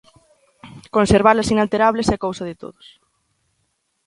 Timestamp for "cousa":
2.25-2.43